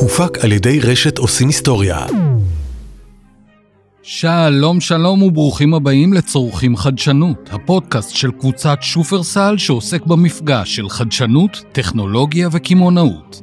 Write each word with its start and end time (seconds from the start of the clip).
הופק 0.00 0.38
על 0.44 0.52
ידי 0.52 0.80
רשת 0.80 1.18
עושים 1.18 1.46
היסטוריה. 1.46 2.06
שלום 4.02 4.80
שלום 4.80 5.22
וברוכים 5.22 5.74
הבאים 5.74 6.12
לצורכים 6.12 6.76
חדשנות, 6.76 7.48
הפודקאסט 7.52 8.16
של 8.16 8.30
קבוצת 8.30 8.78
שופרסל 8.80 9.58
שעוסק 9.58 10.06
במפגש 10.06 10.76
של 10.76 10.88
חדשנות, 10.88 11.62
טכנולוגיה 11.72 12.48
וקמעונאות. 12.52 13.42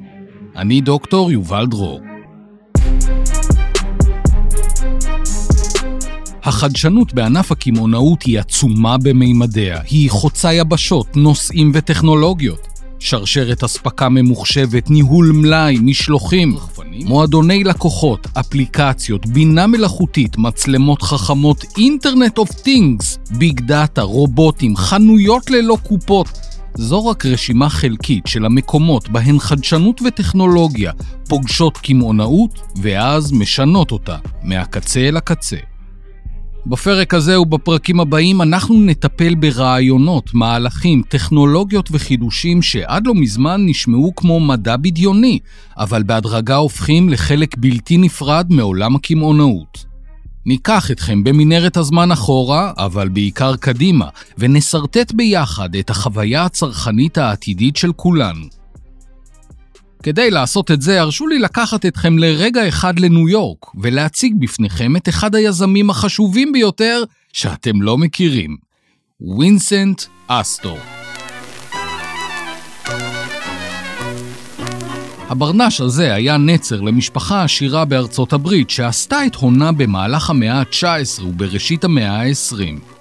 אני 0.55 0.81
דוקטור 0.81 1.31
יובל 1.31 1.65
דרור. 1.67 2.01
החדשנות 6.43 7.13
בענף 7.13 7.51
הקמעונאות 7.51 8.23
היא 8.23 8.39
עצומה 8.39 8.97
במימדיה, 8.97 9.79
היא 9.89 10.09
חוצה 10.09 10.53
יבשות, 10.53 11.17
נושאים 11.17 11.71
וטכנולוגיות. 11.73 12.74
שרשרת 12.99 13.63
אספקה 13.63 14.09
ממוחשבת, 14.09 14.89
ניהול 14.89 15.31
מלאי, 15.33 15.77
משלוחים, 15.81 16.55
מועדוני 16.91 17.63
לקוחות, 17.63 18.27
אפליקציות, 18.39 19.25
בינה 19.25 19.67
מלאכותית, 19.67 20.37
מצלמות 20.37 21.01
חכמות, 21.01 21.65
Internet 21.77 22.37
of 22.37 22.51
Things, 22.51 23.19
big 23.31 23.61
data, 23.61 24.01
רובוטים, 24.01 24.75
חנויות 24.75 25.51
ללא 25.51 25.77
קופות. 25.83 26.27
זו 26.77 27.07
רק 27.07 27.25
רשימה 27.25 27.69
חלקית 27.69 28.27
של 28.27 28.45
המקומות 28.45 29.09
בהן 29.09 29.39
חדשנות 29.39 30.01
וטכנולוגיה 30.01 30.91
פוגשות 31.29 31.77
קמעונאות 31.77 32.61
ואז 32.81 33.31
משנות 33.31 33.91
אותה 33.91 34.17
מהקצה 34.43 34.99
אל 34.99 35.17
הקצה. 35.17 35.57
בפרק 36.67 37.13
הזה 37.13 37.39
ובפרקים 37.39 37.99
הבאים 37.99 38.41
אנחנו 38.41 38.81
נטפל 38.81 39.35
ברעיונות, 39.35 40.33
מהלכים, 40.33 41.01
טכנולוגיות 41.09 41.89
וחידושים 41.91 42.61
שעד 42.61 43.07
לא 43.07 43.13
מזמן 43.15 43.65
נשמעו 43.65 44.13
כמו 44.15 44.39
מדע 44.39 44.77
בדיוני, 44.77 45.39
אבל 45.77 46.03
בהדרגה 46.03 46.55
הופכים 46.55 47.09
לחלק 47.09 47.55
בלתי 47.57 47.97
נפרד 47.97 48.47
מעולם 48.49 48.95
הקמעונאות. 48.95 49.85
ניקח 50.45 50.91
אתכם 50.91 51.23
במנהרת 51.23 51.77
הזמן 51.77 52.11
אחורה, 52.11 52.71
אבל 52.77 53.09
בעיקר 53.09 53.55
קדימה, 53.55 54.07
ונסרטט 54.37 55.11
ביחד 55.11 55.75
את 55.75 55.89
החוויה 55.89 56.45
הצרכנית 56.45 57.17
העתידית 57.17 57.75
של 57.75 57.91
כולנו. 57.93 58.54
כדי 60.05 60.31
לעשות 60.31 60.71
את 60.71 60.81
זה, 60.81 61.01
הרשו 61.01 61.27
לי 61.27 61.39
לקחת 61.39 61.85
אתכם 61.85 62.17
לרגע 62.17 62.67
אחד 62.67 62.99
לניו 62.99 63.29
יורק, 63.29 63.65
ולהציג 63.75 64.33
בפניכם 64.39 64.95
את 64.95 65.09
אחד 65.09 65.35
היזמים 65.35 65.89
החשובים 65.89 66.51
ביותר 66.51 67.03
שאתם 67.33 67.81
לא 67.81 67.97
מכירים, 67.97 68.57
וינסנט 69.39 70.01
אסטור. 70.27 70.77
הברנש 75.29 75.81
הזה 75.81 76.13
היה 76.13 76.37
נצר 76.37 76.81
למשפחה 76.81 77.43
עשירה 77.43 77.85
בארצות 77.85 78.33
הברית 78.33 78.69
שעשתה 78.69 79.25
את 79.25 79.35
הונה 79.35 79.71
במהלך 79.71 80.29
המאה 80.29 80.59
ה-19 80.59 81.23
ובראשית 81.23 81.83
המאה 81.83 82.21
ה-20. 82.21 82.94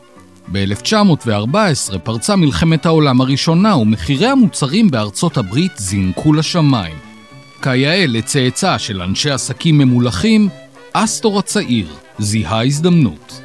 ב-1914 0.53 1.99
פרצה 1.99 2.37
מלחמת 2.37 2.87
העולם 2.87 3.21
הראשונה 3.21 3.77
ומחירי 3.77 4.27
המוצרים 4.27 4.91
בארצות 4.91 5.37
הברית 5.37 5.73
זינקו 5.77 6.33
לשמיים. 6.33 6.97
כיאה 7.63 8.07
לצאצא 8.07 8.79
של 8.79 9.03
אנשי 9.03 9.31
עסקים 9.31 9.79
ממולחים, 9.79 10.49
אסטור 10.93 11.39
הצעיר 11.39 11.87
זיהה 12.19 12.65
הזדמנות. 12.65 13.41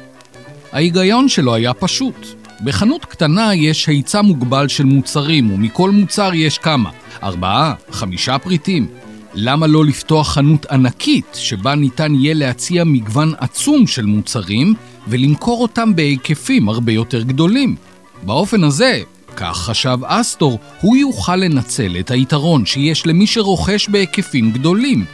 ההיגיון 0.72 1.28
שלו 1.28 1.54
היה 1.54 1.74
פשוט. 1.74 2.26
בחנות 2.64 3.04
קטנה 3.04 3.54
יש 3.54 3.86
היצע 3.86 4.22
מוגבל 4.22 4.68
של 4.68 4.84
מוצרים, 4.84 5.50
ומכל 5.52 5.90
מוצר 5.90 6.30
יש 6.34 6.58
כמה? 6.58 6.90
ארבעה, 7.22 7.74
חמישה 7.90 8.38
פריטים. 8.38 8.86
למה 9.34 9.66
לא 9.66 9.84
לפתוח 9.84 10.32
חנות 10.32 10.66
ענקית, 10.66 11.26
שבה 11.34 11.74
ניתן 11.74 12.14
יהיה 12.14 12.34
להציע 12.34 12.84
מגוון 12.84 13.32
עצום 13.38 13.86
של 13.86 14.04
מוצרים, 14.04 14.74
ולמכור 15.08 15.62
אותם 15.62 15.96
בהיקפים 15.96 16.68
הרבה 16.68 16.92
יותר 16.92 17.22
גדולים? 17.22 17.76
באופן 18.22 18.64
הזה, 18.64 19.02
כך 19.36 19.56
חשב 19.56 19.98
אסטור, 20.04 20.58
הוא 20.80 20.96
יוכל 20.96 21.36
לנצל 21.36 21.96
את 22.00 22.10
היתרון 22.10 22.66
שיש 22.66 23.06
למי 23.06 23.26
שרוכש 23.26 23.88
בהיקפים 23.88 24.52
גדולים, 24.52 25.04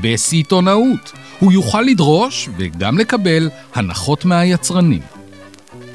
בסיטונאות. 0.00 1.12
הוא 1.38 1.52
יוכל 1.52 1.82
לדרוש, 1.82 2.48
וגם 2.58 2.98
לקבל, 2.98 3.50
הנחות 3.74 4.24
מהיצרנים. 4.24 5.00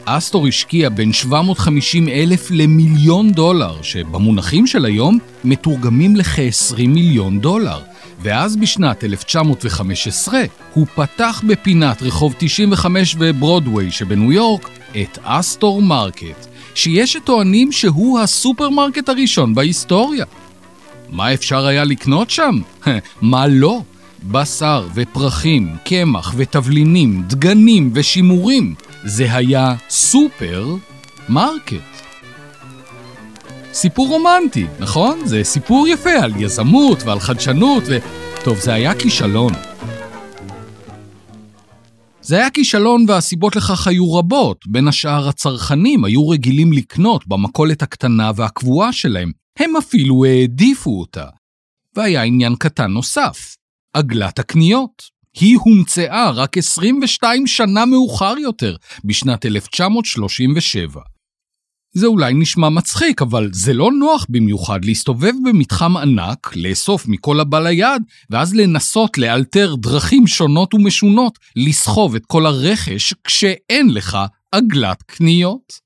אסטור 0.05 0.47
השקיע 0.47 0.89
בין 0.89 1.13
750 1.13 2.09
אלף 2.09 2.51
למיליון 2.51 3.31
דולר, 3.31 3.81
שבמונחים 3.81 4.67
של 4.67 4.85
היום 4.85 5.19
מתורגמים 5.43 6.15
לכ-20 6.15 6.87
מיליון 6.87 7.39
דולר. 7.39 7.79
ואז 8.21 8.55
בשנת 8.55 9.03
1915 9.03 10.43
הוא 10.73 10.87
פתח 10.95 11.41
בפינת 11.47 12.03
רחוב 12.03 12.35
95 12.37 13.15
וברודוויי 13.19 13.91
שבניו 13.91 14.31
יורק 14.31 14.69
את 15.01 15.19
אסטור 15.23 15.81
מרקט, 15.81 16.47
שיש 16.75 17.13
שטוענים 17.13 17.71
שהוא 17.71 18.19
הסופרמרקט 18.19 19.09
הראשון 19.09 19.55
בהיסטוריה. 19.55 20.25
מה 21.09 21.33
אפשר 21.33 21.65
היה 21.65 21.83
לקנות 21.83 22.29
שם? 22.29 22.59
מה 23.21 23.47
לא? 23.47 23.81
בשר 24.23 24.87
ופרחים, 24.93 25.75
קמח 25.85 26.33
ותבלינים, 26.37 27.23
דגנים 27.27 27.91
ושימורים. 27.93 28.75
זה 29.03 29.33
היה 29.33 29.75
סופר 29.89 30.75
מרקט. 31.29 32.04
סיפור 33.75 34.07
רומנטי, 34.07 34.65
נכון? 34.79 35.27
זה 35.27 35.43
סיפור 35.43 35.87
יפה 35.87 36.09
על 36.09 36.33
יזמות 36.41 37.03
ועל 37.03 37.19
חדשנות 37.19 37.83
ו... 37.87 37.97
טוב, 38.43 38.57
זה 38.59 38.73
היה 38.73 38.95
כישלון. 38.95 39.53
זה 42.21 42.35
היה 42.35 42.49
כישלון 42.49 43.05
והסיבות 43.07 43.55
לכך 43.55 43.87
היו 43.87 44.13
רבות, 44.13 44.57
בין 44.67 44.87
השאר 44.87 45.29
הצרכנים 45.29 46.05
היו 46.05 46.29
רגילים 46.29 46.73
לקנות 46.73 47.27
במכולת 47.27 47.81
הקטנה 47.81 48.31
והקבועה 48.35 48.93
שלהם, 48.93 49.31
הם 49.59 49.75
אפילו 49.75 50.25
העדיפו 50.25 50.99
אותה. 50.99 51.25
והיה 51.95 52.23
עניין 52.23 52.55
קטן 52.55 52.91
נוסף, 52.91 53.55
עגלת 53.93 54.39
הקניות. 54.39 55.03
היא 55.39 55.57
הומצאה 55.59 56.31
רק 56.31 56.57
22 56.57 57.47
שנה 57.47 57.85
מאוחר 57.85 58.35
יותר, 58.37 58.75
בשנת 59.05 59.45
1937. 59.45 61.14
זה 61.97 62.07
אולי 62.07 62.33
נשמע 62.33 62.69
מצחיק, 62.69 63.21
אבל 63.21 63.49
זה 63.53 63.73
לא 63.73 63.91
נוח 63.91 64.25
במיוחד 64.29 64.85
להסתובב 64.85 65.33
במתחם 65.45 65.97
ענק, 65.97 66.53
לאסוף 66.55 67.07
מכל 67.07 67.39
הבא 67.39 67.59
ליד, 67.59 68.01
ואז 68.29 68.55
לנסות 68.55 69.17
לאלתר 69.17 69.75
דרכים 69.75 70.27
שונות 70.27 70.73
ומשונות 70.73 71.39
לסחוב 71.55 72.15
את 72.15 72.25
כל 72.25 72.45
הרכש 72.45 73.13
כשאין 73.23 73.89
לך 73.89 74.17
עגלת 74.51 75.01
קניות. 75.01 75.85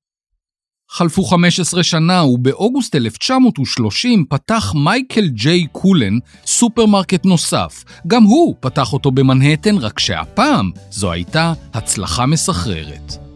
חלפו 0.92 1.24
15 1.24 1.84
שנה 1.84 2.24
ובאוגוסט 2.24 2.96
1930 2.96 4.26
פתח 4.30 4.74
מייקל 4.76 5.28
ג'יי 5.28 5.68
קולן 5.72 6.18
סופרמרקט 6.46 7.26
נוסף. 7.26 7.84
גם 8.08 8.24
הוא 8.24 8.56
פתח 8.60 8.94
אותו 8.94 9.12
במנהטן, 9.12 9.78
רק 9.78 10.00
שהפעם 10.00 10.72
זו 10.92 11.12
הייתה 11.12 11.54
הצלחה 11.74 12.26
מסחררת. 12.26 13.29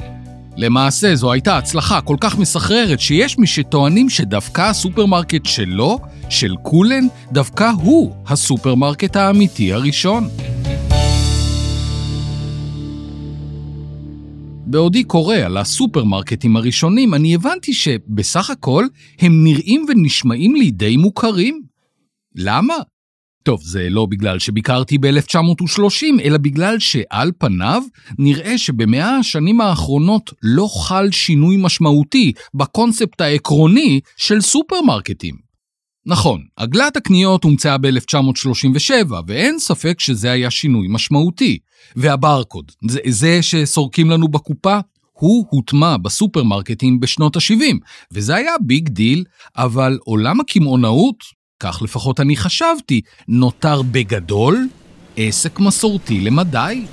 למעשה 0.57 1.15
זו 1.15 1.31
הייתה 1.31 1.57
הצלחה 1.57 2.01
כל 2.01 2.17
כך 2.19 2.37
מסחררת 2.37 2.99
שיש 2.99 3.37
מי 3.37 3.47
שטוענים 3.47 4.09
שדווקא 4.09 4.61
הסופרמרקט 4.61 5.45
שלו, 5.45 5.99
של 6.29 6.55
קולן, 6.55 7.07
דווקא 7.31 7.71
הוא 7.81 8.15
הסופרמרקט 8.27 9.15
האמיתי 9.15 9.73
הראשון. 9.73 10.27
בעודי 14.65 15.03
קורא 15.03 15.35
על 15.35 15.57
הסופרמרקטים 15.57 16.55
הראשונים, 16.55 17.13
אני 17.13 17.35
הבנתי 17.35 17.73
שבסך 17.73 18.49
הכל 18.49 18.85
הם 19.19 19.43
נראים 19.43 19.85
ונשמעים 19.89 20.55
לי 20.55 20.71
די 20.71 20.97
מוכרים. 20.97 21.61
למה? 22.35 22.73
טוב, 23.43 23.61
זה 23.63 23.87
לא 23.89 24.05
בגלל 24.05 24.39
שביקרתי 24.39 24.97
ב-1930, 24.97 26.21
אלא 26.23 26.37
בגלל 26.37 26.79
שעל 26.79 27.31
פניו 27.37 27.83
נראה 28.19 28.57
שבמאה 28.57 29.17
השנים 29.17 29.61
האחרונות 29.61 30.33
לא 30.43 30.67
חל 30.67 31.11
שינוי 31.11 31.57
משמעותי 31.59 32.31
בקונספט 32.53 33.21
העקרוני 33.21 33.99
של 34.17 34.41
סופרמרקטים. 34.41 35.35
נכון, 36.05 36.41
עגלת 36.55 36.97
הקניות 36.97 37.43
הומצאה 37.43 37.77
ב-1937, 37.77 39.11
ואין 39.27 39.59
ספק 39.59 39.99
שזה 39.99 40.31
היה 40.31 40.51
שינוי 40.51 40.87
משמעותי. 40.89 41.57
והברקוד, 41.95 42.71
זה, 42.89 42.99
זה 43.07 43.41
שסורקים 43.41 44.09
לנו 44.09 44.27
בקופה, 44.27 44.79
הוא 45.11 45.45
הוטמע 45.49 45.97
בסופרמרקטים 45.97 46.99
בשנות 46.99 47.35
ה-70, 47.35 47.75
וזה 48.11 48.35
היה 48.35 48.53
big 48.61 48.89
deal, 48.89 49.23
אבל 49.57 49.97
עולם 50.03 50.39
הקמעונאות, 50.39 51.23
כך 51.63 51.81
לפחות 51.81 52.19
אני 52.19 52.35
חשבתי, 52.35 53.01
נותר 53.27 53.81
בגדול 53.81 54.67
עסק 55.17 55.59
מסורתי 55.59 56.21
למדי. 56.21 56.85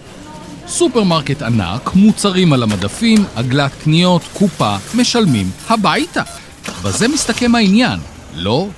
סופרמרקט 0.66 1.42
ענק, 1.42 1.94
מוצרים 1.94 2.52
על 2.52 2.62
המדפים, 2.62 3.18
עגלת 3.34 3.72
קניות, 3.84 4.22
קופה, 4.32 4.76
משלמים 4.94 5.50
הביתה. 5.68 6.22
בזה 6.84 7.08
מסתכם 7.08 7.54
העניין, 7.54 8.00
לא? 8.34 8.68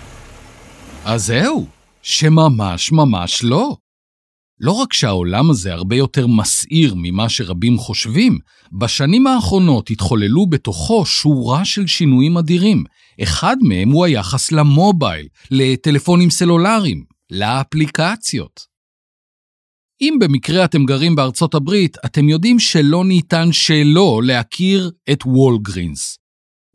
אז 1.05 1.27
זהו, 1.27 1.67
שממש 2.03 2.93
ממש 2.93 3.45
לא. 3.45 3.77
לא 4.63 4.73
רק 4.73 4.93
שהעולם 4.93 5.51
הזה 5.51 5.73
הרבה 5.73 5.97
יותר 5.97 6.27
מסעיר 6.27 6.95
ממה 6.97 7.29
שרבים 7.29 7.79
חושבים, 7.79 8.39
בשנים 8.73 9.27
האחרונות 9.27 9.91
התחוללו 9.91 10.47
בתוכו 10.47 11.07
שורה 11.07 11.65
של 11.65 11.87
שינויים 11.87 12.39
אדירים. 12.39 12.85
אחד 13.23 13.57
מהם 13.63 13.91
הוא 13.91 14.05
היחס 14.05 14.53
למובייל, 14.53 15.27
לטלפונים 15.51 16.31
סלולריים, 16.31 17.05
לאפליקציות. 17.31 18.61
אם 20.01 20.17
במקרה 20.21 20.65
אתם 20.65 20.85
גרים 20.85 21.15
בארצות 21.15 21.55
הברית, 21.55 21.97
אתם 22.05 22.29
יודעים 22.29 22.59
שלא 22.59 23.05
ניתן 23.05 23.53
שלא 23.53 24.21
להכיר 24.25 24.91
את 25.13 25.27
וולגרינס. 25.27 26.22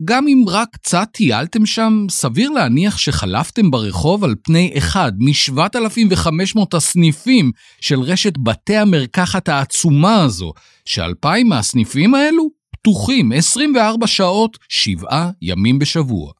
גם 0.05 0.27
אם 0.27 0.43
רק 0.47 0.69
קצת 0.71 1.07
טיילתם 1.11 1.65
שם, 1.65 2.05
סביר 2.09 2.49
להניח 2.49 2.97
שחלפתם 2.97 3.71
ברחוב 3.71 4.23
על 4.23 4.35
פני 4.43 4.73
אחד 4.77 5.11
מ-7,500 5.19 6.59
הסניפים 6.73 7.51
של 7.81 7.99
רשת 7.99 8.33
בתי 8.37 8.77
המרקחת 8.77 9.49
העצומה 9.49 10.23
הזו, 10.23 10.53
שאלפיים 10.85 11.49
מהסניפים 11.49 12.15
האלו 12.15 12.49
פתוחים 12.71 13.31
24 13.31 14.07
שעות, 14.07 14.57
7 14.69 15.29
ימים 15.41 15.79
בשבוע. 15.79 16.31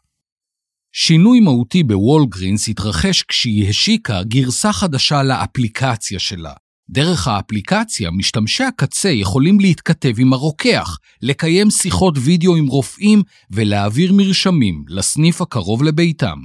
שינוי 0.92 1.40
מהותי 1.40 1.84
בוולגרינס 1.84 2.70
התרחש 2.70 3.24
כשהיא 3.24 3.70
השיקה 3.70 4.24
גרסה 4.24 4.74
חדשה 4.74 5.24
לאפליקציה 5.24 6.20
שלה. 6.20 6.54
דרך 6.90 7.28
האפליקציה, 7.28 8.12
משתמשי 8.12 8.64
הקצה 8.64 9.10
יכולים 9.10 9.60
להתכתב 9.60 10.14
עם 10.20 10.34
הרוקח, 10.34 10.98
לקיים 11.22 11.70
שיחות 11.70 12.14
וידאו 12.18 12.56
עם 12.56 12.68
רופאים 12.68 13.24
ולהעביר 13.52 14.14
מרשמים 14.14 14.84
לסניף 14.90 15.42
הקרוב 15.42 15.84
לביתם. 15.84 16.38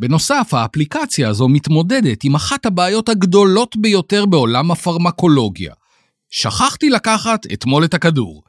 בנוסף, 0.00 0.48
האפליקציה 0.52 1.28
הזו 1.28 1.48
מתמודדת 1.48 2.24
עם 2.24 2.34
אחת 2.34 2.66
הבעיות 2.66 3.08
הגדולות 3.08 3.76
ביותר 3.76 4.26
בעולם 4.26 4.70
הפרמקולוגיה. 4.70 5.74
שכחתי 6.30 6.90
לקחת 6.90 7.46
אתמול 7.52 7.84
את 7.84 7.94
הכדור. 7.94 8.42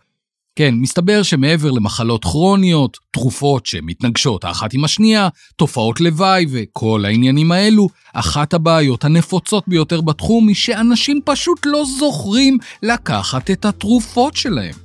כן, 0.55 0.75
מסתבר 0.75 1.23
שמעבר 1.23 1.71
למחלות 1.71 2.23
כרוניות, 2.23 2.97
תרופות 3.11 3.65
שמתנגשות 3.65 4.43
האחת 4.43 4.73
עם 4.73 4.83
השנייה, 4.83 5.29
תופעות 5.55 6.01
לוואי 6.01 6.45
וכל 6.51 7.05
העניינים 7.05 7.51
האלו, 7.51 7.87
אחת 8.13 8.53
הבעיות 8.53 9.03
הנפוצות 9.03 9.63
ביותר 9.67 10.01
בתחום 10.01 10.47
היא 10.47 10.55
שאנשים 10.55 11.19
פשוט 11.25 11.65
לא 11.65 11.83
זוכרים 11.99 12.57
לקחת 12.83 13.51
את 13.51 13.65
התרופות 13.65 14.35
שלהם. 14.35 14.75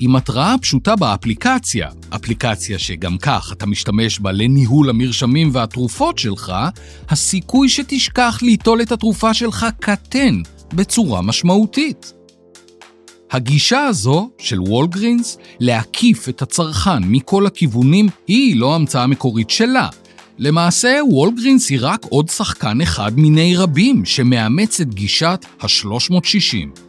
עם 0.00 0.16
התראה 0.16 0.54
פשוטה 0.62 0.96
באפליקציה, 0.96 1.88
אפליקציה 2.08 2.78
שגם 2.78 3.18
כך 3.18 3.52
אתה 3.52 3.66
משתמש 3.66 4.20
בה 4.20 4.32
לניהול 4.32 4.90
המרשמים 4.90 5.50
והתרופות 5.52 6.18
שלך, 6.18 6.52
הסיכוי 7.08 7.68
שתשכח 7.68 8.38
ליטול 8.42 8.82
את 8.82 8.92
התרופה 8.92 9.34
שלך 9.34 9.66
קטן 9.80 10.42
בצורה 10.74 11.22
משמעותית. 11.22 12.17
הגישה 13.30 13.80
הזו 13.80 14.30
של 14.38 14.60
וולגרינס 14.60 15.38
להקיף 15.60 16.28
את 16.28 16.42
הצרכן 16.42 17.04
מכל 17.04 17.46
הכיוונים 17.46 18.08
היא 18.26 18.56
לא 18.56 18.74
המצאה 18.74 19.06
מקורית 19.06 19.50
שלה. 19.50 19.88
למעשה, 20.38 20.98
וולגרינס 21.10 21.70
היא 21.70 21.78
רק 21.82 22.04
עוד 22.04 22.28
שחקן 22.28 22.80
אחד 22.80 23.18
מיני 23.18 23.56
רבים 23.56 24.04
שמאמץ 24.04 24.80
את 24.80 24.94
גישת 24.94 25.46
ה-360. 25.60 26.80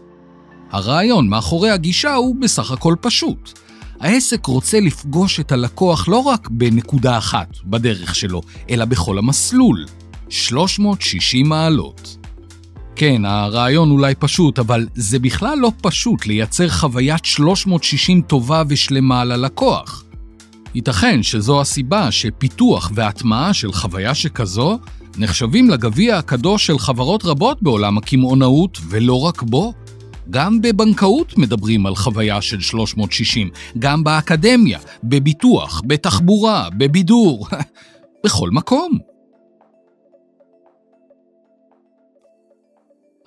הרעיון 0.71 1.27
מאחורי 1.27 1.69
הגישה 1.69 2.13
הוא 2.13 2.35
בסך 2.35 2.71
הכל 2.71 2.95
פשוט. 3.01 3.59
העסק 3.99 4.45
רוצה 4.45 4.79
לפגוש 4.79 5.39
את 5.39 5.51
הלקוח 5.51 6.07
לא 6.07 6.17
רק 6.17 6.49
בנקודה 6.49 7.17
אחת 7.17 7.47
בדרך 7.65 8.15
שלו, 8.15 8.41
אלא 8.69 8.85
בכל 8.85 9.17
המסלול. 9.17 9.85
360 10.29 11.49
מעלות. 11.49 12.18
כן, 12.99 13.25
הרעיון 13.25 13.91
אולי 13.91 14.15
פשוט, 14.15 14.59
אבל 14.59 14.87
זה 14.95 15.19
בכלל 15.19 15.57
לא 15.57 15.71
פשוט 15.81 16.25
לייצר 16.25 16.69
חוויית 16.69 17.25
360 17.25 18.21
טובה 18.21 18.63
ושלמה 18.69 19.23
ללקוח. 19.23 20.03
ייתכן 20.75 21.23
שזו 21.23 21.61
הסיבה 21.61 22.11
שפיתוח 22.11 22.91
והטמעה 22.93 23.53
של 23.53 23.73
חוויה 23.73 24.15
שכזו 24.15 24.79
נחשבים 25.17 25.69
לגביע 25.69 26.17
הקדוש 26.17 26.65
של 26.65 26.79
חברות 26.79 27.25
רבות 27.25 27.63
בעולם 27.63 27.97
הקמעונאות, 27.97 28.77
ולא 28.89 29.21
רק 29.21 29.41
בו. 29.41 29.73
גם 30.29 30.61
בבנקאות 30.61 31.37
מדברים 31.37 31.85
על 31.85 31.95
חוויה 31.95 32.41
של 32.41 32.59
360, 32.59 33.49
גם 33.79 34.03
באקדמיה, 34.03 34.79
בביטוח, 35.03 35.81
בתחבורה, 35.87 36.69
בבידור, 36.77 37.47
בכל 38.25 38.49
מקום. 38.49 39.08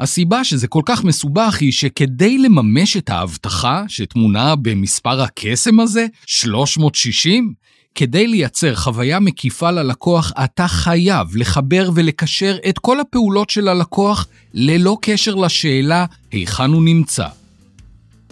הסיבה 0.02 0.44
שזה 0.44 0.68
כל 0.68 0.82
כך 0.84 1.04
מסובך 1.04 1.56
היא 1.60 1.72
שכדי 1.72 2.38
לממש 2.38 2.96
את 2.96 3.10
ההבטחה 3.10 3.84
שטמונה 3.88 4.56
במספר 4.56 5.22
הקסם 5.22 5.80
הזה, 5.80 6.06
360, 6.26 7.52
כדי 7.94 8.26
לייצר 8.26 8.74
חוויה 8.74 9.20
מקיפה 9.20 9.70
ללקוח, 9.70 10.32
אתה 10.44 10.68
חייב 10.68 11.36
לחבר 11.36 11.90
ולקשר 11.94 12.56
את 12.68 12.78
כל 12.78 13.00
הפעולות 13.00 13.50
של 13.50 13.68
הלקוח 13.68 14.26
ללא 14.54 14.96
קשר 15.00 15.34
לשאלה 15.34 16.06
היכן 16.32 16.70
הוא 16.70 16.82
נמצא. 16.82 17.26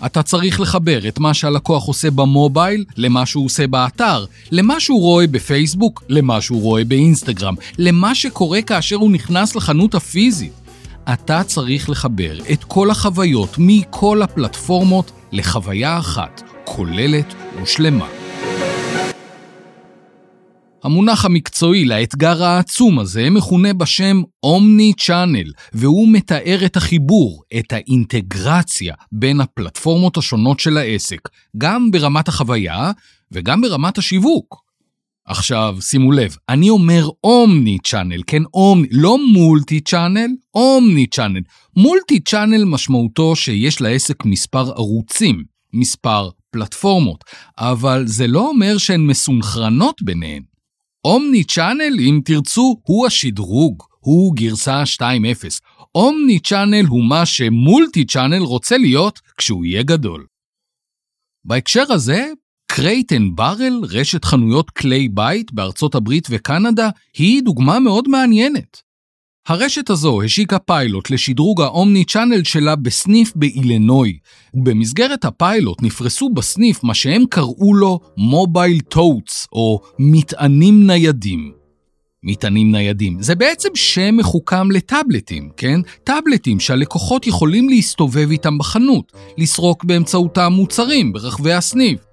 אתה 0.06 0.22
צריך 0.22 0.60
לחבר 0.60 1.08
את 1.08 1.18
מה 1.18 1.34
שהלקוח 1.34 1.84
עושה 1.84 2.10
במובייל 2.10 2.84
למה 2.96 3.26
שהוא 3.26 3.44
עושה 3.44 3.66
באתר, 3.66 4.24
למה 4.50 4.80
שהוא 4.80 5.00
רואה 5.00 5.26
בפייסבוק, 5.26 6.04
למה 6.08 6.40
שהוא 6.40 6.62
רואה 6.62 6.84
באינסטגרם, 6.84 7.54
למה 7.78 8.14
שקורה 8.14 8.62
כאשר 8.62 8.96
הוא 8.96 9.10
נכנס 9.10 9.56
לחנות 9.56 9.94
הפיזית. 9.94 10.59
אתה 11.12 11.42
צריך 11.44 11.90
לחבר 11.90 12.38
את 12.52 12.64
כל 12.64 12.90
החוויות 12.90 13.56
מכל 13.58 14.22
הפלטפורמות 14.22 15.12
לחוויה 15.32 15.98
אחת, 15.98 16.42
כוללת 16.64 17.34
ושלמה. 17.62 18.08
המונח 20.84 21.24
המקצועי 21.24 21.84
לאתגר 21.84 22.44
העצום 22.44 22.98
הזה 22.98 23.30
מכונה 23.30 23.72
בשם 23.72 24.22
אומני 24.42 24.92
צ'אנל, 24.98 25.52
והוא 25.72 26.08
מתאר 26.12 26.58
את 26.64 26.76
החיבור, 26.76 27.42
את 27.58 27.72
האינטגרציה 27.72 28.94
בין 29.12 29.40
הפלטפורמות 29.40 30.16
השונות 30.16 30.60
של 30.60 30.76
העסק, 30.76 31.28
גם 31.58 31.90
ברמת 31.90 32.28
החוויה 32.28 32.90
וגם 33.32 33.60
ברמת 33.60 33.98
השיווק. 33.98 34.69
עכשיו, 35.30 35.76
שימו 35.80 36.12
לב, 36.12 36.36
אני 36.48 36.70
אומר 36.70 37.08
אומני 37.24 37.78
צ'אנל, 37.84 38.20
כן, 38.26 38.42
אומני, 38.54 38.88
לא 38.90 39.18
מולטי 39.32 39.80
צ'אנל, 39.80 40.30
אומני 40.54 41.06
צ'אנל. 41.06 41.40
מולטי 41.76 42.20
צ'אנל 42.20 42.64
משמעותו 42.64 43.36
שיש 43.36 43.80
לעסק 43.80 44.24
מספר 44.24 44.70
ערוצים, 44.70 45.44
מספר 45.72 46.28
פלטפורמות, 46.50 47.24
אבל 47.58 48.06
זה 48.06 48.26
לא 48.26 48.48
אומר 48.48 48.78
שהן 48.78 49.00
מסונכרנות 49.00 50.02
ביניהן. 50.02 50.42
אומני 51.04 51.44
צ'אנל, 51.44 51.96
אם 52.00 52.20
תרצו, 52.24 52.80
הוא 52.82 53.06
השדרוג, 53.06 53.82
הוא 54.00 54.36
גרסה 54.36 54.82
2.0. 54.86 55.02
אומני 55.94 56.38
צ'אנל 56.38 56.86
הוא 56.86 57.04
מה 57.04 57.26
שמולטי 57.26 58.04
צ'אנל 58.04 58.42
רוצה 58.42 58.78
להיות 58.78 59.20
כשהוא 59.36 59.64
יהיה 59.64 59.82
גדול. 59.82 60.26
בהקשר 61.44 61.84
הזה, 61.88 62.30
Crate 62.72 63.11
and 63.11 63.34
Barrel, 63.34 63.80
רשת 63.90 64.24
חנויות 64.24 64.70
כלי 64.70 65.08
בית 65.08 65.52
בארצות 65.52 65.94
הברית 65.94 66.28
וקנדה, 66.30 66.88
היא 67.18 67.42
דוגמה 67.42 67.78
מאוד 67.78 68.08
מעניינת. 68.08 68.76
הרשת 69.48 69.90
הזו 69.90 70.22
השיקה 70.22 70.58
פיילוט 70.58 71.10
לשדרוג 71.10 71.60
ה 71.60 72.04
omnichannel 72.04 72.44
שלה 72.44 72.76
בסניף 72.76 73.32
באילנוי, 73.36 74.18
ובמסגרת 74.54 75.24
הפיילוט 75.24 75.82
נפרסו 75.82 76.30
בסניף 76.30 76.84
מה 76.84 76.94
שהם 76.94 77.24
קראו 77.30 77.74
לו 77.74 78.00
mobile 78.16 78.80
totes, 78.80 79.48
או 79.52 79.80
מטענים 79.98 80.86
ניידים. 80.86 81.52
מטענים 82.22 82.72
ניידים. 82.72 83.22
זה 83.22 83.34
בעצם 83.34 83.68
שם 83.74 84.16
מחוכם 84.16 84.70
לטאבלטים, 84.70 85.50
כן? 85.56 85.80
טאבלטים 86.04 86.60
שהלקוחות 86.60 87.26
יכולים 87.26 87.68
להסתובב 87.68 88.30
איתם 88.30 88.58
בחנות, 88.58 89.12
לסרוק 89.38 89.84
באמצעותם 89.84 90.52
מוצרים 90.52 91.12
ברחבי 91.12 91.52
הסניף. 91.52 92.09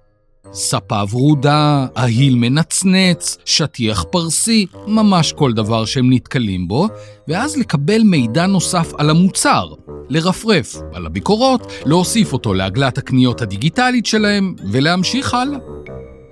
ספה 0.52 1.02
ורודה, 1.10 1.86
אהיל 1.96 2.34
מנצנץ, 2.34 3.38
שטיח 3.44 4.04
פרסי, 4.10 4.66
ממש 4.86 5.32
כל 5.32 5.52
דבר 5.52 5.84
שהם 5.84 6.12
נתקלים 6.12 6.68
בו, 6.68 6.88
ואז 7.28 7.56
לקבל 7.56 8.02
מידע 8.02 8.46
נוסף 8.46 8.92
על 8.98 9.10
המוצר, 9.10 9.72
לרפרף 10.08 10.76
על 10.92 11.06
הביקורות, 11.06 11.72
להוסיף 11.86 12.32
אותו 12.32 12.54
לעגלת 12.54 12.98
הקניות 12.98 13.42
הדיגיטלית 13.42 14.06
שלהם, 14.06 14.54
ולהמשיך 14.72 15.34
הלאה. 15.34 15.58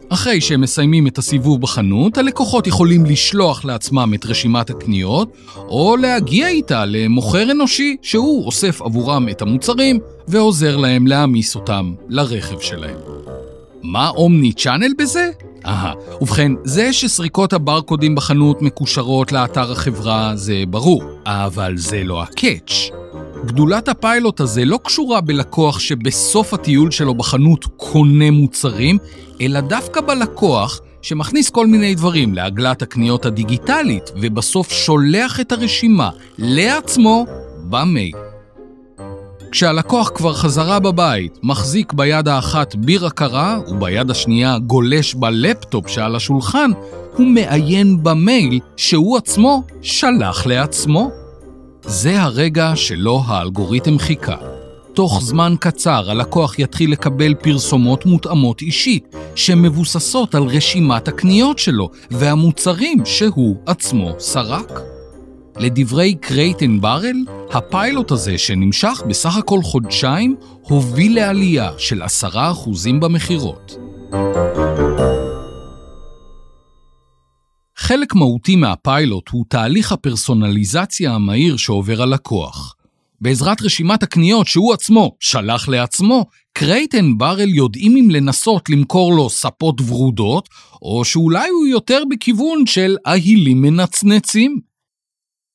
אחרי 0.09 0.41
שהם 0.41 0.61
מסיימים 0.61 1.07
את 1.07 1.19
הסיבוב 1.19 1.61
בחנות, 1.61 2.19
הלקוחות 2.19 2.67
יכולים 2.67 3.05
לשלוח 3.05 3.65
לעצמם 3.65 4.13
את 4.15 4.27
רשימת 4.27 4.71
הקניות, 4.71 5.37
או 5.57 5.97
להגיע 5.97 6.49
איתה 6.49 6.85
למוכר 6.85 7.51
אנושי 7.51 7.97
שהוא 8.03 8.47
אוסף 8.47 8.83
עבורם 8.83 9.29
את 9.29 9.43
המוצרים 9.43 9.99
ועוזר 10.29 10.77
להם 10.77 11.07
להעמיס 11.07 11.55
אותם 11.55 11.95
לרכב 12.09 12.61
שלהם. 12.61 12.97
מה 13.87 14.09
אומני 14.09 14.53
צ'אנל 14.53 14.93
בזה? 14.99 15.31
אהה, 15.67 15.93
ובכן, 16.21 16.53
זה 16.65 16.93
שסריקות 16.93 17.53
הברקודים 17.53 18.15
בחנות 18.15 18.63
מקושרות 18.63 19.33
לאתר 19.33 19.73
החברה 19.73 20.33
זה 20.37 20.63
ברור, 20.69 21.03
אבל 21.27 21.77
זה 21.77 22.05
לא 22.05 22.23
הקאץ'. 22.23 22.91
גדולת 23.45 23.89
הפיילוט 23.89 24.41
הזה 24.41 24.65
לא 24.65 24.79
קשורה 24.85 25.21
בלקוח 25.21 25.79
שבסוף 25.79 26.55
הטיול 26.55 26.91
שלו 26.91 27.15
בחנות 27.15 27.65
קונה 27.77 28.31
מוצרים, 28.31 28.99
אלא 29.41 29.61
דווקא 29.61 30.01
בלקוח 30.01 30.81
שמכניס 31.03 31.51
כל 31.51 31.67
מיני 31.67 31.95
דברים 31.95 32.35
לעגלת 32.35 32.83
הקניות 32.83 33.27
הדיגיטלית, 33.27 34.13
ובסוף 34.21 34.73
שולח 34.73 35.41
את 35.41 35.53
הרשימה 35.53 36.11
לעצמו 36.39 37.27
במייל. 37.71 38.26
כשהלקוח 39.53 40.11
כבר 40.15 40.35
חזרה 40.35 40.79
בבית, 40.79 41.39
מחזיק 41.43 41.93
ביד 41.93 42.29
האחת 42.29 42.75
בירה 42.75 43.11
קרה 43.11 43.59
וביד 43.69 44.11
השנייה 44.11 44.59
גולש 44.59 45.15
בלפטופ 45.15 45.89
שעל 45.89 46.17
השולחן, 46.17 46.71
הוא 47.17 47.27
מעיין 47.27 48.03
במייל 48.03 48.61
שהוא 48.77 49.17
עצמו 49.17 49.63
שלח 49.83 50.47
לעצמו. 50.47 51.11
זה 51.83 52.23
הרגע 52.23 52.73
שלו 52.75 53.23
האלגוריתם 53.27 53.99
חיכה. 53.99 54.37
תוך 54.95 55.21
זמן 55.23 55.55
קצר 55.61 56.11
הלקוח 56.11 56.59
יתחיל 56.59 56.93
לקבל 56.93 57.35
פרסומות 57.35 58.07
מותאמות 58.07 58.63
אישית, 58.63 59.15
שמבוססות 59.35 60.35
על 60.35 60.43
רשימת 60.43 61.09
הקניות 61.09 61.59
שלו 61.59 61.91
והמוצרים 62.11 63.03
שהוא 63.05 63.57
עצמו 63.67 64.11
סרק. 64.19 64.96
לדברי 65.59 66.15
קרייטן 66.15 66.81
ברל, 66.81 67.17
הפיילוט 67.53 68.11
הזה, 68.11 68.39
שנמשך 68.39 69.03
בסך 69.09 69.37
הכל 69.37 69.63
חודשיים, 69.63 70.37
הוביל 70.63 71.15
לעלייה 71.15 71.71
של 71.79 72.03
עשרה 72.03 72.51
אחוזים 72.51 73.01
במכירות. 73.01 73.77
חלק 77.77 78.15
מהותי 78.15 78.57
מהפיילוט 78.57 79.29
הוא 79.29 79.45
תהליך 79.49 79.93
הפרסונליזציה 79.93 81.15
המהיר 81.15 81.57
שעובר 81.57 82.03
הלקוח. 82.03 82.75
בעזרת 83.21 83.63
רשימת 83.63 84.03
הקניות 84.03 84.47
שהוא 84.47 84.73
עצמו 84.73 85.17
שלח 85.21 85.69
לעצמו, 85.69 86.25
קרייטן 86.53 87.19
ברל 87.19 87.49
יודעים 87.49 87.97
אם 87.97 88.11
לנסות 88.11 88.71
למכור 88.71 89.13
לו 89.13 89.31
ספות 89.31 89.81
ורודות, 89.81 90.49
או 90.83 91.05
שאולי 91.05 91.49
הוא 91.49 91.67
יותר 91.67 92.03
בכיוון 92.11 92.67
של 92.67 92.97
אהילים 93.07 93.63
מנצנצים. 93.63 94.66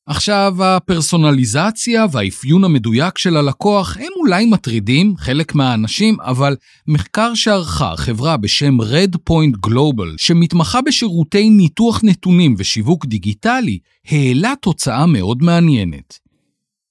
עכשיו, 0.05 0.63
הפרסונליזציה 0.63 2.05
והאפיון 2.11 2.63
המדויק 2.63 3.17
של 3.17 3.37
הלקוח 3.37 3.97
הם 3.97 4.09
אולי 4.15 4.45
מטרידים 4.45 5.17
חלק 5.17 5.55
מהאנשים, 5.55 6.17
אבל 6.21 6.55
מחקר 6.87 7.33
שערכה 7.33 7.93
חברה 7.97 8.37
בשם 8.37 8.81
Red 8.81 9.15
Point 9.29 9.69
Global, 9.69 10.07
שמתמחה 10.17 10.81
בשירותי 10.81 11.49
ניתוח 11.49 11.99
נתונים 12.03 12.55
ושיווק 12.57 13.05
דיגיטלי, 13.05 13.79
העלה 14.07 14.53
תוצאה 14.61 15.05
מאוד 15.05 15.43
מעניינת. 15.43 16.19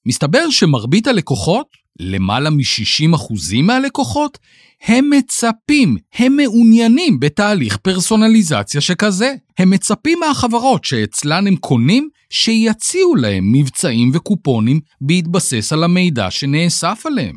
מסתבר 0.07 0.51
שמרבית 0.51 1.07
הלקוחות, 1.07 1.67
למעלה 2.01 2.51
מ-60% 2.51 3.63
מהלקוחות, 3.63 4.39
הם 4.83 5.11
מצפים, 5.11 5.97
הם 6.15 6.37
מעוניינים 6.37 7.21
בתהליך 7.21 7.77
פרסונליזציה 7.77 8.81
שכזה. 8.81 9.35
הם 9.59 9.71
מצפים 9.71 10.19
מהחברות 10.21 10.85
שאצלן 10.85 11.47
הם 11.47 11.57
קונים, 11.57 12.09
שיציעו 12.31 13.17
להם 13.17 13.53
מבצעים 13.53 14.11
וקופונים 14.15 14.81
בהתבסס 15.01 15.73
על 15.73 15.85
המידע 15.85 16.31
שנאסף 16.31 17.03
עליהם. 17.07 17.37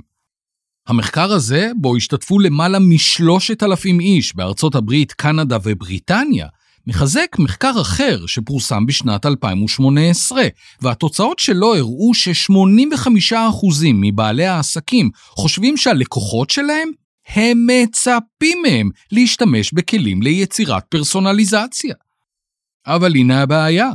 המחקר 0.88 1.34
הזה, 1.34 1.72
בו 1.78 1.96
השתתפו 1.96 2.40
למעלה 2.40 2.80
משלושת 2.80 3.64
אלפים 3.64 4.00
איש 4.00 4.36
בארצות 4.36 4.76
הברית, 4.76 5.12
קנדה 5.12 5.58
ובריטניה, 5.64 6.48
מחזק 6.88 7.36
מחקר 7.40 7.82
אחר 7.82 8.26
שפורסם 8.26 8.86
בשנת 8.86 9.26
2018, 9.26 10.44
והתוצאות 10.82 11.40
שלו 11.40 11.76
הראו 11.76 12.14
ש-85% 12.14 13.36
מבעלי 13.94 14.46
העסקים 14.46 15.10
חושבים 15.30 15.78
שהלקוחות 15.78 16.50
שלהם, 16.50 16.90
הם 17.28 17.68
מצפים 17.68 18.62
מהם 18.62 18.90
להשתמש 19.12 19.74
בכלים 19.74 20.22
ליצירת 20.22 20.84
פרסונליזציה. 20.90 21.96
אבל 22.88 23.16
הנה 23.16 23.42
הבעיה. 23.42 23.90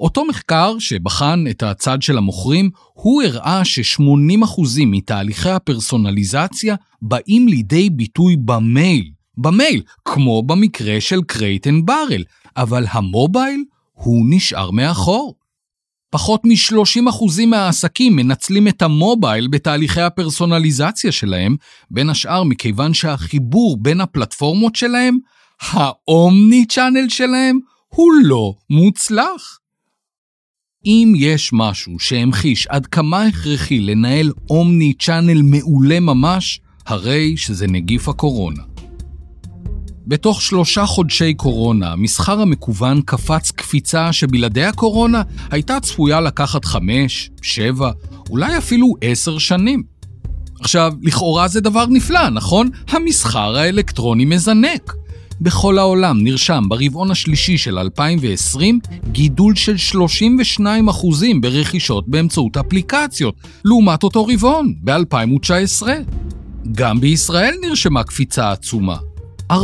אותו 0.00 0.24
מחקר 0.24 0.78
שבחן 0.78 1.44
את 1.50 1.62
הצד 1.62 2.02
של 2.02 2.18
המוכרים, 2.18 2.70
הוא 2.92 3.22
הראה 3.22 3.64
ש-80% 3.64 4.62
מתהליכי 4.86 5.50
הפרסונליזציה 5.50 6.76
באים 7.02 7.48
לידי 7.48 7.90
ביטוי 7.90 8.36
במייל, 8.36 9.10
במייל, 9.38 9.82
כמו 10.04 10.42
במקרה 10.42 11.00
של 11.00 11.22
קרייטן 11.22 11.84
ברל, 11.84 12.24
אבל 12.56 12.84
המובייל 12.90 13.64
הוא 13.92 14.26
נשאר 14.28 14.70
מאחור. 14.70 15.34
פחות 16.10 16.44
מ-30% 16.44 17.46
מהעסקים 17.46 18.16
מנצלים 18.16 18.68
את 18.68 18.82
המובייל 18.82 19.48
בתהליכי 19.48 20.00
הפרסונליזציה 20.00 21.12
שלהם, 21.12 21.56
בין 21.90 22.10
השאר 22.10 22.44
מכיוון 22.44 22.94
שהחיבור 22.94 23.76
בין 23.82 24.00
הפלטפורמות 24.00 24.76
שלהם, 24.76 25.18
האומני 25.60 26.66
צ'אנל 26.66 27.08
שלהם, 27.08 27.58
הוא 27.88 28.12
לא 28.24 28.54
מוצלח. 28.70 29.58
אם 30.86 31.12
יש 31.16 31.50
משהו 31.52 31.98
שהמחיש 31.98 32.66
עד 32.66 32.86
כמה 32.86 33.22
הכרחי 33.22 33.80
לנהל 33.80 34.32
אומני 34.50 34.94
צ'אנל 34.94 35.42
מעולה 35.42 36.00
ממש, 36.00 36.60
הרי 36.86 37.36
שזה 37.36 37.66
נגיף 37.66 38.08
הקורונה. 38.08 38.62
בתוך 40.06 40.42
שלושה 40.42 40.86
חודשי 40.86 41.34
קורונה, 41.34 41.92
המסחר 41.92 42.40
המקוון 42.40 43.00
קפץ 43.00 43.50
קפיצה 43.50 44.12
שבלעדי 44.12 44.64
הקורונה 44.64 45.22
הייתה 45.50 45.80
צפויה 45.80 46.20
לקחת 46.20 46.64
חמש, 46.64 47.30
שבע, 47.42 47.90
אולי 48.30 48.58
אפילו 48.58 48.94
עשר 49.00 49.38
שנים. 49.38 49.82
עכשיו, 50.60 50.92
לכאורה 51.02 51.48
זה 51.48 51.60
דבר 51.60 51.86
נפלא, 51.86 52.28
נכון? 52.28 52.70
המסחר 52.88 53.56
האלקטרוני 53.56 54.24
מזנק. 54.24 54.94
בכל 55.40 55.78
העולם 55.78 56.24
נרשם 56.24 56.62
ברבעון 56.68 57.10
השלישי 57.10 57.58
של 57.58 57.78
2020 57.78 58.80
גידול 59.12 59.54
של 59.56 59.74
32% 60.60 60.62
ברכישות 61.40 62.08
באמצעות 62.08 62.56
אפליקציות, 62.56 63.34
לעומת 63.64 64.02
אותו 64.02 64.26
רבעון 64.26 64.74
ב-2019. 64.84 65.82
גם 66.72 67.00
בישראל 67.00 67.54
נרשמה 67.62 68.04
קפיצה 68.04 68.52
עצומה. 68.52 68.96
41% 69.52 69.54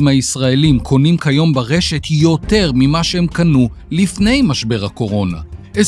מהישראלים 0.00 0.78
קונים 0.78 1.16
כיום 1.16 1.52
ברשת 1.52 2.02
יותר 2.10 2.70
ממה 2.74 3.04
שהם 3.04 3.26
קנו 3.26 3.68
לפני 3.90 4.42
משבר 4.42 4.84
הקורונה. 4.84 5.38
26% 5.74 5.78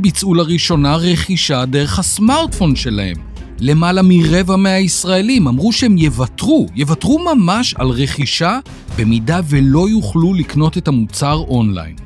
ביצעו 0.00 0.34
לראשונה 0.34 0.96
רכישה 0.96 1.64
דרך 1.64 1.98
הסמארטפון 1.98 2.76
שלהם. 2.76 3.16
למעלה 3.60 4.00
מרבע 4.04 4.56
מהישראלים 4.56 5.48
אמרו 5.48 5.72
שהם 5.72 5.98
יוותרו, 5.98 6.66
יוותרו 6.74 7.34
ממש 7.34 7.74
על 7.74 7.88
רכישה 7.88 8.58
במידה 8.98 9.40
ולא 9.48 9.88
יוכלו 9.88 10.34
לקנות 10.34 10.78
את 10.78 10.88
המוצר 10.88 11.44
אונליין. 11.48 11.96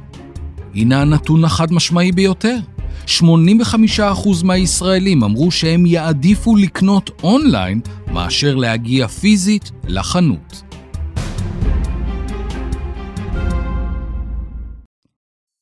הנה 0.75 1.01
הנתון 1.01 1.45
החד 1.45 1.73
משמעי 1.73 2.13
ביותר. 2.13 2.57
85% 3.07 4.45
מהישראלים 4.45 5.23
אמרו 5.25 5.51
שהם 5.51 5.87
יעדיפו 5.87 6.57
לקנות 6.57 7.11
אונליין 7.23 7.81
מאשר 8.13 8.55
להגיע 8.55 9.09
פיזית 9.09 9.71
לחנות. 9.89 10.63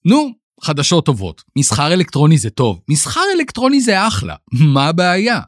נו, 0.05 0.33
חדשות 0.63 1.07
טובות. 1.07 1.43
מסחר 1.59 1.93
אלקטרוני 1.93 2.39
זה 2.39 2.51
טוב, 2.51 2.81
מסחר 2.91 3.25
אלקטרוני 3.37 3.81
זה 3.81 4.07
אחלה, 4.07 4.35
מה 4.53 4.89
הבעיה? 4.89 5.41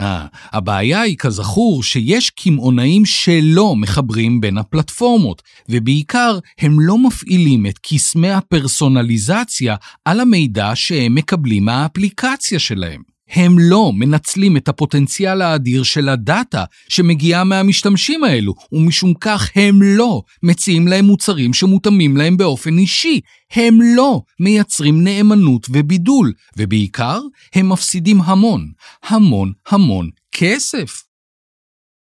אה, 0.00 0.26
הבעיה 0.52 1.00
היא 1.00 1.16
כזכור 1.16 1.82
שיש 1.82 2.30
קמעונאים 2.30 3.04
שלא 3.04 3.76
מחברים 3.76 4.40
בין 4.40 4.58
הפלטפורמות, 4.58 5.42
ובעיקר 5.68 6.38
הם 6.58 6.80
לא 6.80 6.98
מפעילים 6.98 7.66
את 7.66 7.78
קסמי 7.82 8.30
הפרסונליזציה 8.30 9.76
על 10.04 10.20
המידע 10.20 10.70
שהם 10.74 11.14
מקבלים 11.14 11.64
מהאפליקציה 11.64 12.58
שלהם. 12.58 13.15
הם 13.30 13.58
לא 13.58 13.92
מנצלים 13.94 14.56
את 14.56 14.68
הפוטנציאל 14.68 15.42
האדיר 15.42 15.82
של 15.82 16.08
הדאטה 16.08 16.64
שמגיעה 16.88 17.44
מהמשתמשים 17.44 18.24
האלו, 18.24 18.54
ומשום 18.72 19.14
כך 19.20 19.50
הם 19.54 19.82
לא 19.82 20.22
מציעים 20.42 20.88
להם 20.88 21.04
מוצרים 21.04 21.54
שמותאמים 21.54 22.16
להם 22.16 22.36
באופן 22.36 22.78
אישי. 22.78 23.20
הם 23.52 23.78
לא 23.96 24.22
מייצרים 24.40 25.04
נאמנות 25.04 25.66
ובידול, 25.70 26.32
ובעיקר, 26.56 27.20
הם 27.54 27.68
מפסידים 27.68 28.20
המון, 28.20 28.72
המון 29.02 29.52
המון 29.68 30.10
כסף. 30.32 31.02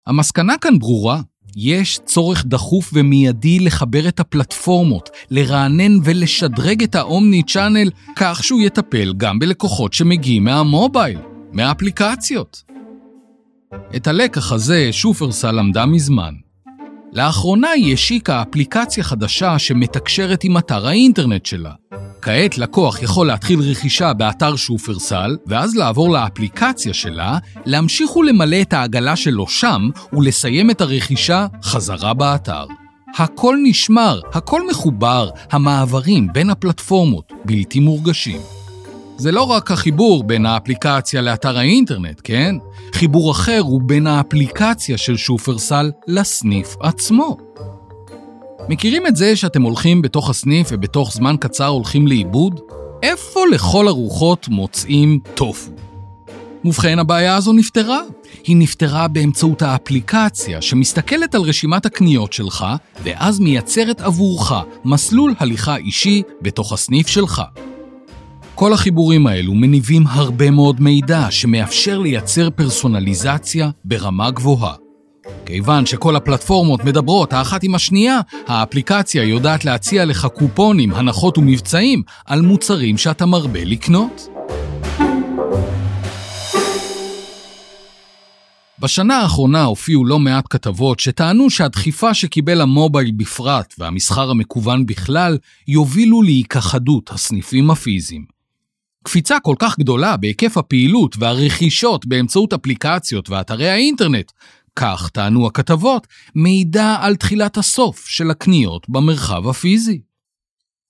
המסקנה 0.07 0.59
כאן 0.59 0.79
ברורה, 0.79 1.21
יש 1.57 2.00
צורך 2.05 2.45
דחוף 2.47 2.90
ומיידי 2.93 3.59
לחבר 3.59 4.09
את 4.09 4.21
הפלטפורמות, 4.21 5.11
לרענן 5.31 5.99
ולשדרג 6.05 6.83
את 6.83 6.95
האומני 6.95 7.43
צ'אנל 7.43 7.90
כך 8.17 8.45
שהוא 8.45 8.61
יטפל 8.61 9.14
גם 9.17 9.38
בלקוחות 9.38 9.93
שמגיעים 9.93 10.45
מהמובייל, 10.45 11.19
מהאפליקציות. 11.52 12.62
את 13.97 14.07
הלקח 14.07 14.52
הזה 14.52 14.88
שופרסל 14.93 15.52
למדה 15.52 15.87
מזמן. 15.87 16.35
לאחרונה 17.12 17.69
היא 17.71 17.95
השיקה 17.95 18.43
אפליקציה 18.43 19.05
חדשה 19.05 19.59
שמתקשרת 19.59 20.45
עם 20.45 20.59
אתר 20.59 20.87
האינטרנט 20.87 21.47
שלה. 21.47 21.73
כעת 22.23 22.59
לקוח 22.59 23.03
יכול 23.03 23.27
להתחיל 23.27 23.61
רכישה 23.61 24.13
באתר 24.13 24.57
שופרסל, 24.57 25.37
ואז 25.47 25.77
לעבור 25.77 26.11
לאפליקציה 26.11 26.95
שלה, 26.95 27.39
להמשיך 27.67 28.17
ולמלא 28.17 28.61
את 28.61 28.73
העגלה 28.73 29.17
שלו 29.17 29.49
שם, 29.49 29.89
ולסיים 30.13 30.71
את 30.71 30.81
הרכישה 30.81 31.47
חזרה 31.63 32.15
באתר. 32.15 32.65
הכל 33.17 33.57
נשמר, 33.63 34.21
הכל 34.33 34.69
מחובר, 34.71 35.31
המעברים 35.51 36.29
בין 36.33 36.51
הפלטפורמות 36.51 37.33
בלתי 37.45 37.81
מורגשים. 37.81 38.41
זה 39.17 39.33
לא 39.33 39.43
רק 39.43 39.71
החיבור 39.71 40.25
בין 40.25 40.47
האפליקציה 40.47 41.21
לאתר 41.21 41.59
האינטרנט, 41.59 42.21
כן? 42.25 42.55
חיבור 42.93 43.33
אחר 43.33 43.61
הוא 43.61 43.81
בין 43.85 44.07
האפליקציה 44.07 44.99
של 44.99 45.17
שופרסל 45.17 45.91
לסניף 46.07 46.77
עצמו. 46.81 47.37
מכירים 48.69 49.07
את 49.07 49.17
זה 49.17 49.37
שאתם 49.37 49.63
הולכים 49.63 50.03
בתוך 50.03 50.31
הסניף 50.31 50.69
ובתוך 50.71 51.13
זמן 51.13 51.37
קצר 51.41 51.67
הולכים 51.67 52.07
לאיבוד? 52.07 52.61
איפה 53.03 53.41
לכל 53.53 53.89
הרוחות 53.89 54.49
מוצאים 54.49 55.21
טופו? 55.35 55.73
ובכן, 56.65 56.99
הבעיה 56.99 57.37
הזו 57.37 57.53
נפתרה. 57.53 58.01
היא 58.45 58.57
נפתרה 58.57 59.09
באמצעות 59.09 59.63
האפליקציה 59.63 60.63
שמסתכלת 60.63 61.35
על 61.35 61.41
רשימת 61.41 61.87
הקניות 61.87 62.33
שלך, 62.33 62.67
ואז 63.05 63.41
מייצרת 63.41 64.01
עבורך 64.01 64.53
מסלול 64.85 65.35
הליכה 65.39 65.77
אישי 65.77 66.23
בתוך 66.43 66.73
הסניף 66.73 67.07
שלך. 67.07 67.43
כל 68.55 68.73
החיבורים 68.73 69.27
האלו 69.27 69.55
מניבים 69.55 70.07
הרבה 70.07 70.51
מאוד 70.51 70.81
מידע 70.81 71.27
שמאפשר 71.31 71.99
לייצר 71.99 72.51
פרסונליזציה 72.51 73.71
ברמה 73.85 74.31
גבוהה. 74.31 74.88
כיוון 75.47 75.87
שכל 75.87 76.16
הפלטפורמות 76.16 76.85
מדברות 76.85 77.32
האחת 77.32 77.62
עם 77.62 77.75
השנייה, 77.75 78.20
האפליקציה 78.47 79.25
יודעת 79.25 79.64
להציע 79.64 80.04
לך 80.04 80.26
קופונים, 80.26 80.94
הנחות 80.94 81.38
ומבצעים 81.38 82.02
על 82.26 82.40
מוצרים 82.40 82.99
שאתה 82.99 83.26
מרבה 83.26 83.64
לקנות. 83.64 84.28
בשנה 88.80 89.16
האחרונה 89.16 89.64
הופיעו 89.64 90.04
לא 90.04 90.18
מעט 90.18 90.44
כתבות 90.50 91.00
שטענו 91.00 91.50
שהדחיפה 91.50 92.14
שקיבל 92.14 92.61
המובייל 92.61 93.11
בפרט 93.16 93.75
והמסחר 93.78 94.30
המקוון 94.30 94.87
בכלל 94.87 95.38
יובילו 95.68 96.23
להיכחדות 96.23 97.11
הסניפים 97.11 97.70
הפיזיים. 97.70 98.38
קפיצה 99.04 99.40
כל 99.40 99.54
כך 99.58 99.78
גדולה 99.78 100.16
בהיקף 100.16 100.56
הפעילות 100.56 101.16
והרכישות 101.18 102.06
באמצעות 102.06 102.52
אפליקציות 102.52 103.30
ואתרי 103.30 103.68
האינטרנט, 103.68 104.32
כך 104.77 105.09
טענו 105.09 105.47
הכתבות, 105.47 106.07
מעידה 106.35 106.97
על 107.01 107.17
תחילת 107.17 107.57
הסוף 107.57 108.09
של 108.09 108.31
הקניות 108.31 108.89
במרחב 108.89 109.49
הפיזי. 109.49 110.01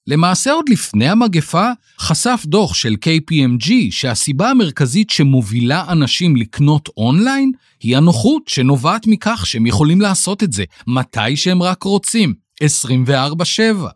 למעשה 0.07 0.53
עוד 0.53 0.69
לפני 0.69 1.09
המגפה 1.09 1.71
חשף 1.99 2.43
דוח 2.47 2.75
של 2.75 2.95
KPMG 3.05 3.71
שהסיבה 3.91 4.51
המרכזית 4.51 5.11
שמובילה 5.11 5.85
אנשים 5.89 6.37
לקנות 6.37 6.89
אונליין 6.97 7.53
היא 7.81 7.97
הנוחות 7.97 8.43
שנובעת 8.49 9.07
מכך 9.07 9.47
שהם 9.47 9.67
יכולים 9.67 10.01
לעשות 10.01 10.43
את 10.43 10.53
זה 10.53 10.65
מתי 10.87 11.37
שהם 11.37 11.63
רק 11.63 11.83
רוצים, 11.83 12.35
24/7. 12.65 13.89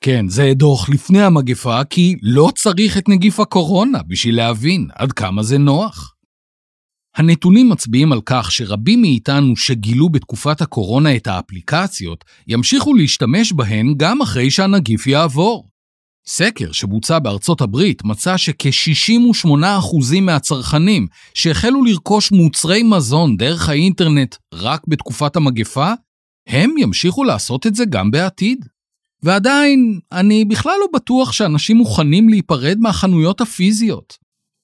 כן, 0.00 0.28
זה 0.28 0.52
דוח 0.54 0.88
לפני 0.88 1.22
המגפה, 1.22 1.84
כי 1.84 2.16
לא 2.22 2.50
צריך 2.54 2.98
את 2.98 3.08
נגיף 3.08 3.40
הקורונה 3.40 3.98
בשביל 4.08 4.36
להבין 4.36 4.88
עד 4.94 5.12
כמה 5.12 5.42
זה 5.42 5.58
נוח. 5.58 6.14
הנתונים 7.18 7.68
מצביעים 7.68 8.12
על 8.12 8.20
כך 8.26 8.52
שרבים 8.52 9.00
מאיתנו 9.00 9.56
שגילו 9.56 10.08
בתקופת 10.08 10.60
הקורונה 10.60 11.16
את 11.16 11.26
האפליקציות, 11.26 12.24
ימשיכו 12.46 12.94
להשתמש 12.94 13.52
בהן 13.52 13.94
גם 13.96 14.22
אחרי 14.22 14.50
שהנגיף 14.50 15.06
יעבור. 15.06 15.68
סקר 16.26 16.72
שבוצע 16.72 17.18
בארצות 17.18 17.60
הברית 17.60 18.04
מצא 18.04 18.36
שכ-68% 18.36 20.20
מהצרכנים 20.20 21.06
שהחלו 21.34 21.84
לרכוש 21.84 22.32
מוצרי 22.32 22.82
מזון 22.82 23.36
דרך 23.36 23.68
האינטרנט 23.68 24.34
רק 24.54 24.82
בתקופת 24.88 25.36
המגפה, 25.36 25.92
הם 26.48 26.74
ימשיכו 26.78 27.24
לעשות 27.24 27.66
את 27.66 27.74
זה 27.74 27.84
גם 27.84 28.10
בעתיד. 28.10 28.64
ועדיין, 29.22 30.00
אני 30.12 30.44
בכלל 30.44 30.76
לא 30.80 30.86
בטוח 30.94 31.32
שאנשים 31.32 31.76
מוכנים 31.76 32.28
להיפרד 32.28 32.76
מהחנויות 32.80 33.40
הפיזיות. 33.40 34.16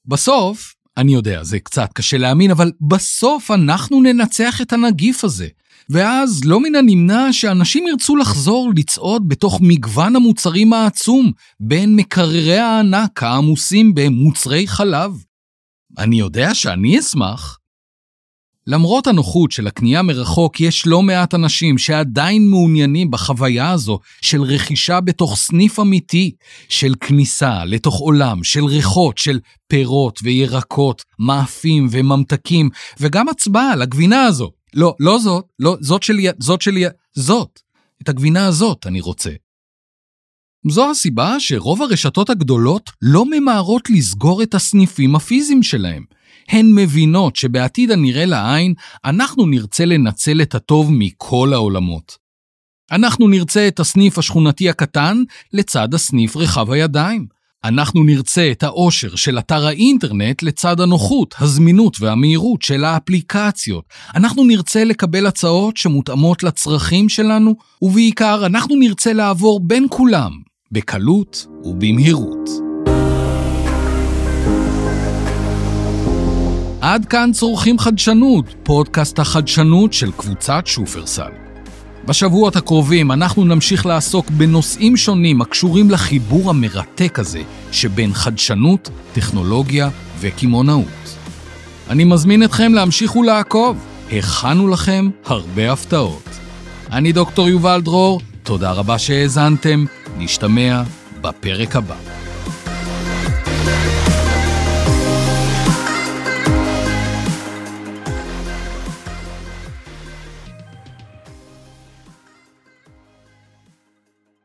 בסוף, 0.07 0.75
אני 0.97 1.15
יודע, 1.15 1.45
זה 1.45 1.59
קצת 1.59 1.91
קשה 1.93 2.19
להאמין, 2.19 2.51
אבל 2.51 2.73
בסוף 2.81 3.51
אנחנו 3.51 4.03
ננצח 4.03 4.61
את 4.61 4.73
הנגיף 4.73 5.25
הזה. 5.25 5.49
ואז 5.91 6.45
לא 6.45 6.61
מן 6.61 6.75
הנמנע 6.75 7.33
שאנשים 7.33 7.87
ירצו 7.87 8.17
לחזור 8.17 8.73
לצעוד 8.77 9.29
בתוך 9.29 9.59
מגוון 9.63 10.17
המוצרים 10.17 10.73
העצום 10.73 11.33
בין 11.61 11.97
מקררי 11.97 12.59
הענק 12.59 13.23
העמוסים 13.23 13.95
במוצרי 13.95 14.67
חלב. 14.67 15.13
אני 15.99 16.19
יודע 16.19 16.55
שאני 16.55 16.99
אשמח, 16.99 17.59
למרות 18.67 19.07
הנוחות 19.07 19.53
של 19.53 19.67
הקנייה 19.67 20.03
מרחוק, 20.03 20.61
יש 20.61 20.87
לא 20.87 21.03
מעט 21.03 21.35
אנשים 21.35 21.79
שעדיין 21.79 22.49
מעוניינים 22.49 23.11
בחוויה 23.11 23.71
הזו 23.71 23.99
של 24.21 24.43
רכישה 24.43 25.01
בתוך 25.01 25.37
סניף 25.37 25.81
אמיתי, 25.81 26.35
של 26.69 26.95
כניסה 27.01 27.65
לתוך 27.65 27.99
עולם, 27.99 28.45
של 28.45 28.65
ריחות, 28.65 29.19
של 29.19 29.41
פירות 29.67 30.21
וירקות, 30.23 31.03
מאפים 31.19 31.89
וממתקים, 31.91 32.71
וגם 33.01 33.29
הצבעה 33.29 33.73
על 33.73 33.83
הגבינה 33.83 34.23
הזו. 34.23 34.51
לא, 34.75 34.95
לא 35.01 35.19
זאת, 35.19 35.45
לא, 35.59 35.77
זאת 35.81 36.03
שלי, 36.03 36.27
זאת 36.39 36.63
שלי, 36.63 36.85
זאת. 37.15 37.61
את 38.03 38.09
הגבינה 38.09 38.47
הזאת 38.47 38.87
אני 38.87 39.01
רוצה. 39.01 39.31
זו 40.71 40.91
הסיבה 40.91 41.37
שרוב 41.39 41.83
הרשתות 41.83 42.31
הגדולות 42.31 42.91
לא 43.03 43.25
ממהרות 43.31 43.91
לסגור 43.91 44.43
את 44.43 44.55
הסניפים 44.55 45.17
הפיזיים 45.17 45.63
שלהם. 45.63 46.05
הן 46.49 46.75
מבינות 46.75 47.37
שבעתיד 47.37 47.91
הנראה 47.91 48.25
לעין, 48.25 48.75
אנחנו 49.05 49.47
נרצה 49.47 49.85
לנצל 49.85 50.43
את 50.43 50.55
הטוב 50.55 50.91
מכל 50.93 51.53
העולמות. 51.53 52.25
אנחנו 52.93 53.29
נרצה 53.29 53.69
את 53.69 53.81
הסניף 53.81 54.19
השכונתי 54.19 54.69
הקטן 54.69 55.23
לצד 55.53 55.95
הסניף 55.95 56.37
רחב 56.37 56.71
הידיים. 56.71 57.27
אנחנו 57.65 58.05
נרצה 58.05 58.51
את 58.51 58.63
העושר 58.63 59.17
של 59.17 59.39
אתר 59.39 59.67
האינטרנט 59.67 60.43
לצד 60.43 60.81
הנוחות, 60.81 61.35
הזמינות 61.39 61.97
והמהירות 62.01 62.63
של 62.63 62.85
האפליקציות. 62.85 63.85
אנחנו 64.15 64.45
נרצה 64.45 64.85
לקבל 64.85 65.27
הצעות 65.27 65.77
שמותאמות 65.77 66.43
לצרכים 66.43 67.09
שלנו, 67.09 67.55
ובעיקר 67.83 68.47
אנחנו 68.47 68.77
נרצה 68.77 69.13
לעבור 69.13 69.61
בין 69.61 69.87
כולם, 69.91 70.33
בקלות 70.73 71.47
ובמהירות. 71.65 72.64
עד 76.87 77.05
כאן 77.05 77.31
צורכים 77.33 77.79
חדשנות, 77.79 78.45
פודקאסט 78.63 79.19
החדשנות 79.19 79.93
של 79.93 80.13
קבוצת 80.13 80.67
שופרסל. 80.67 81.31
בשבועות 82.05 82.57
הקרובים 82.57 83.13
אנחנו 83.13 83.45
נמשיך 83.45 83.87
לעסוק 83.87 84.31
בנושאים 84.31 84.97
שונים 84.97 85.41
הקשורים 85.41 85.91
לחיבור 85.91 86.51
המרתק 86.51 87.19
הזה 87.19 87.43
שבין 87.73 88.15
חדשנות, 88.15 88.91
טכנולוגיה 89.13 89.89
וקמעונאות. 90.21 91.17
אני 91.91 92.05
מזמין 92.05 92.43
אתכם 92.43 92.75
להמשיך 92.75 93.17
ולעקוב, 93.17 93.77
הכנו 94.13 94.69
לכם 94.69 95.11
הרבה 95.25 95.73
הפתעות. 95.73 96.29
אני 96.93 97.13
דוקטור 97.13 97.49
יובל 97.49 97.81
דרור, 97.81 98.21
תודה 98.43 98.73
רבה 98.73 98.99
שהאזנתם, 98.99 99.85
נשתמע 100.19 100.83
בפרק 101.21 101.77
הבא. 101.77 101.97